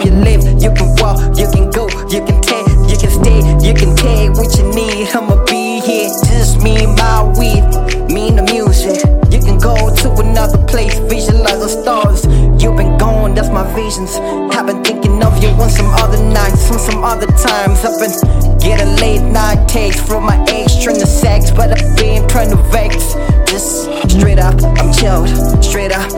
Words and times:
can 0.00 0.24
live, 0.24 0.42
you 0.62 0.72
can 0.72 0.94
walk, 0.96 1.18
you 1.36 1.46
can 1.50 1.70
go, 1.70 1.88
you 2.08 2.24
can 2.24 2.40
take, 2.40 2.66
you 2.88 2.96
can 2.96 3.10
stay, 3.10 3.40
you 3.62 3.74
can 3.74 3.94
take 3.96 4.30
what 4.34 4.56
you 4.56 4.64
need. 4.74 5.08
I'ma 5.14 5.44
be 5.44 5.80
here, 5.80 6.08
just 6.26 6.62
me 6.62 6.86
my 6.86 7.22
weed, 7.38 7.64
me 8.10 8.28
and 8.28 8.38
the 8.38 8.46
music. 8.50 8.98
You 9.30 9.40
can 9.40 9.58
go 9.58 9.74
to 9.94 10.08
another 10.22 10.58
place, 10.66 10.98
visualize 10.98 11.60
the 11.60 11.68
stars. 11.68 12.26
You've 12.62 12.76
been 12.76 12.96
gone, 12.98 13.34
that's 13.34 13.50
my 13.50 13.64
visions. 13.74 14.16
I've 14.54 14.66
been 14.66 14.82
thinking 14.82 15.22
of 15.22 15.42
you 15.42 15.50
on 15.50 15.70
some 15.70 15.92
other 16.02 16.22
nights, 16.22 16.70
on 16.70 16.78
some 16.78 17.04
other 17.04 17.26
times. 17.26 17.84
I've 17.84 17.98
been 17.98 18.58
getting 18.58 18.96
late 18.96 19.22
night 19.22 19.68
takes 19.68 20.00
from 20.00 20.24
my 20.24 20.38
ex, 20.48 20.82
trying 20.82 21.00
to 21.00 21.06
sex, 21.06 21.50
but 21.50 21.70
I've 21.70 21.96
been 21.96 22.26
trying 22.28 22.50
to 22.50 22.56
vex. 22.70 23.14
Just 23.50 23.84
straight 24.10 24.38
up, 24.38 24.54
I'm 24.78 24.92
chilled. 24.92 25.28
Straight 25.62 25.92
up, 25.92 26.10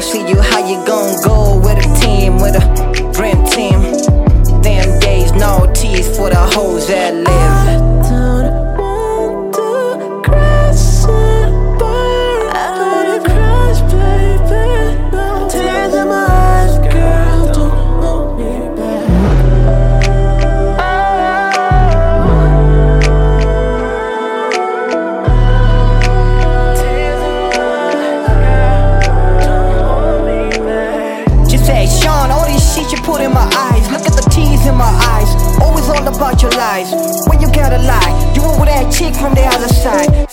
See 0.00 0.26
you 0.26 0.40
how 0.40 0.60
you 0.66 0.76
gon' 0.86 1.20
go 1.22 1.27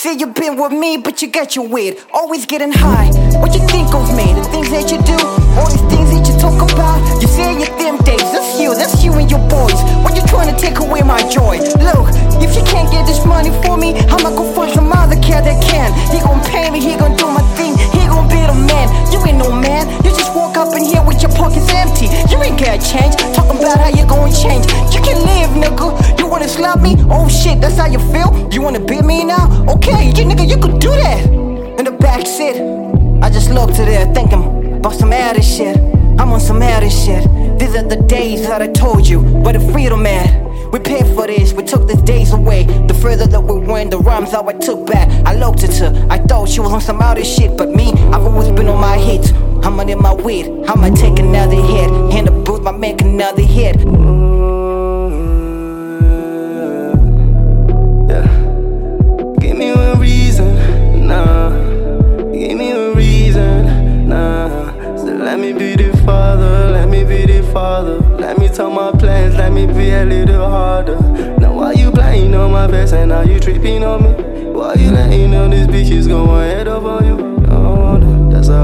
Say 0.05 0.13
you 0.13 0.27
been 0.27 0.55
with 0.55 0.71
me, 0.71 0.97
but 0.97 1.23
you 1.23 1.27
got 1.29 1.55
your 1.55 1.67
weird. 1.67 1.97
Always 2.13 2.45
getting 2.45 2.71
high. 2.71 3.07
What 3.39 3.55
you 3.55 3.67
think 3.67 3.91
of 3.95 4.15
me? 4.15 4.34
Pockets 21.55 21.73
empty. 21.73 22.05
You 22.31 22.41
ain't 22.43 22.59
got 22.59 22.77
change, 22.77 23.15
talking 23.35 23.59
about 23.59 23.79
how 23.79 23.89
you 23.89 24.05
gon' 24.07 24.31
change. 24.31 24.65
You 24.93 25.01
can 25.01 25.17
live, 25.25 25.49
nigga. 25.51 26.19
You 26.19 26.27
wanna 26.27 26.47
slap 26.47 26.81
me? 26.81 26.95
Oh 27.09 27.27
shit, 27.29 27.61
that's 27.61 27.77
how 27.77 27.87
you 27.87 27.99
feel? 28.11 28.49
You 28.51 28.61
wanna 28.61 28.79
beat 28.79 29.03
me 29.03 29.23
now? 29.23 29.65
Okay, 29.69 30.07
you 30.07 30.25
nigga, 30.25 30.47
you 30.47 30.57
could 30.57 30.79
do 30.79 30.89
that. 30.89 31.25
In 31.79 31.85
the 31.85 31.91
back 31.91 32.25
seat, 32.25 32.61
I 33.21 33.29
just 33.29 33.51
look 33.51 33.71
to 33.71 33.85
there 33.85 34.05
thinking 34.13 34.75
about 34.77 34.93
some 34.93 35.11
other 35.11 35.41
shit. 35.41 35.77
I'm 36.19 36.31
on 36.31 36.39
some 36.39 36.61
other 36.61 36.89
shit. 36.89 37.23
These 37.59 37.75
are 37.75 37.87
the 37.87 38.01
days 38.07 38.47
that 38.47 38.61
I 38.61 38.67
told 38.67 39.07
you, 39.07 39.19
where 39.19 39.53
the 39.53 39.71
freedom 39.71 40.05
at. 40.05 40.43
We 40.71 40.79
paid 40.79 41.05
for 41.15 41.27
this, 41.27 41.53
we 41.53 41.63
took 41.63 41.87
these 41.87 42.01
days 42.01 42.33
away. 42.33 42.63
The 42.63 42.93
further 42.93 43.27
that 43.27 43.41
we 43.41 43.59
went, 43.59 43.91
the 43.91 43.99
rhymes 43.99 44.31
how 44.31 44.47
I 44.47 44.53
took 44.53 44.87
back. 44.87 45.09
I 45.25 45.35
looked 45.35 45.63
at 45.63 45.75
her, 45.77 46.07
I 46.09 46.17
thought 46.17 46.49
she 46.49 46.59
was 46.59 46.71
on 46.71 46.81
some 46.81 47.01
other 47.01 47.23
shit, 47.23 47.57
but 47.57 47.69
me, 47.69 47.91
I've 48.13 48.25
always 48.25 48.49
been 48.49 48.67
on 48.67 48.79
my 48.79 48.97
hits. 48.97 49.31
I'ma 49.65 49.81
in 49.81 49.99
my 49.99 50.13
weed, 50.13 50.45
I'ma 50.67 50.89
take 50.93 51.17
another 51.17 51.55
hit. 51.55 51.89
In 52.15 52.25
the 52.25 52.31
booth, 52.45 52.67
I 52.67 52.71
make 52.71 53.01
another 53.01 53.41
hit. 53.41 53.77
Yeah. 58.07 58.27
Give 59.39 59.57
me 59.57 59.71
a 59.71 59.95
reason, 59.95 61.07
nah. 61.07 61.49
Give 62.31 62.55
me 62.55 62.71
a 62.73 62.93
reason, 62.93 64.07
nah. 64.07 64.95
So 64.97 65.05
let 65.05 65.39
me 65.39 65.51
be 65.51 65.75
the 65.75 65.97
father, 66.05 66.69
let 66.69 66.87
me 66.87 67.03
be 67.03 67.25
the 67.25 67.41
father. 67.51 67.97
Let 68.19 68.37
me 68.37 68.49
tell 68.49 68.69
my 68.69 68.91
plans, 68.91 69.35
let 69.35 69.51
me 69.51 69.65
be 69.65 69.89
a 69.89 70.05
little 70.05 70.47
harder. 70.47 70.99
Now 71.39 71.55
why 71.55 71.71
you 71.71 71.89
playing 71.91 72.35
on 72.35 72.51
my 72.51 72.67
best 72.67 72.93
and 72.93 73.09
now 73.09 73.23
you 73.23 73.39
tripping 73.39 73.83
on 73.83 74.03
me? 74.03 74.11
Why 74.51 74.75
you 74.75 74.91